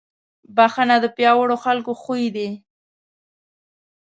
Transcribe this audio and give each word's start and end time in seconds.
بښنه 0.55 0.95
د 1.01 1.05
پیاوړو 1.15 1.55
خلکو 1.65 1.91
خوی 2.01 2.25
دی. 2.35 2.49